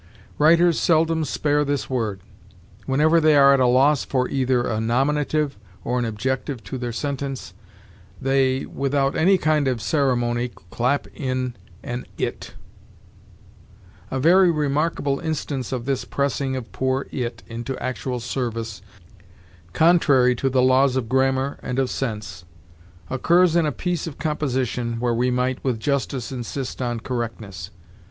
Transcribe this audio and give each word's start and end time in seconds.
Writers 0.39 0.79
seldom 0.79 1.23
spare 1.23 1.63
this 1.63 1.87
word. 1.87 2.21
Whenever 2.87 3.21
they 3.21 3.35
are 3.37 3.53
at 3.53 3.59
a 3.59 3.67
loss 3.67 4.03
for 4.03 4.27
either 4.29 4.63
a 4.63 4.79
nominative 4.81 5.55
or 5.83 5.99
an 5.99 6.05
objective 6.05 6.63
to 6.63 6.79
their 6.79 6.91
sentence, 6.91 7.53
they, 8.19 8.65
without 8.65 9.15
any 9.15 9.37
kind 9.37 9.67
of 9.67 9.79
ceremony, 9.79 10.49
clap 10.71 11.05
in 11.13 11.53
an 11.83 12.07
it. 12.17 12.55
A 14.09 14.19
very 14.19 14.49
remarkable 14.49 15.19
instance 15.19 15.71
of 15.71 15.85
this 15.85 16.03
pressing 16.03 16.55
of 16.55 16.71
poor 16.71 17.05
it 17.11 17.43
into 17.45 17.77
actual 17.77 18.19
service, 18.19 18.81
contrary 19.71 20.33
to 20.33 20.49
the 20.49 20.63
laws 20.63 20.95
of 20.95 21.09
grammar 21.09 21.59
and 21.61 21.77
of 21.77 21.91
sense, 21.91 22.43
occurs 23.11 23.55
in 23.55 23.67
a 23.67 23.71
piece 23.71 24.07
of 24.07 24.17
composition, 24.17 24.99
where 24.99 25.13
we 25.13 25.29
might, 25.29 25.63
with 25.63 25.79
justice, 25.79 26.31
insist 26.31 26.81
on 26.81 27.01
correctness. 27.01 27.69